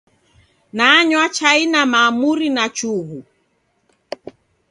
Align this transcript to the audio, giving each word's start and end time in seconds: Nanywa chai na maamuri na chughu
Nanywa 0.77 1.25
chai 1.35 1.63
na 1.71 1.81
maamuri 1.91 2.47
na 2.55 2.65
chughu 2.75 3.19